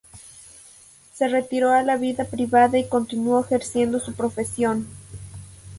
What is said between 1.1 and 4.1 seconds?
Se retiró a la vida privada y continuó ejerciendo